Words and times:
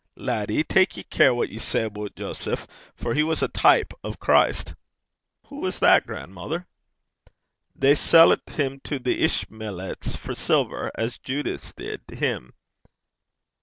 'Laddie, 0.15 0.63
tak 0.63 0.97
ye 0.97 1.03
care 1.03 1.31
what 1.31 1.49
ye 1.49 1.59
say 1.59 1.83
aboot 1.83 2.15
Joseph, 2.15 2.65
for 2.95 3.13
he 3.13 3.21
was 3.21 3.43
a 3.43 3.47
teep 3.47 3.93
o' 4.03 4.13
Christ.' 4.15 4.73
'Hoo 5.45 5.59
was 5.59 5.77
that, 5.77 6.07
gran'mither?' 6.07 6.65
'They 7.75 7.93
sellt 7.93 8.49
him 8.49 8.79
to 8.79 8.97
the 8.97 9.23
Ishmeleets 9.23 10.15
for 10.15 10.33
siller, 10.33 10.89
as 10.95 11.19
Judas 11.19 11.71
did 11.73 12.01
him.' 12.11 12.51